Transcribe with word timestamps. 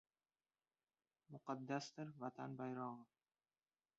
Muqaddasdir, 1.35 2.09
Vatan 2.25 2.57
bayrog‘i 2.63 3.07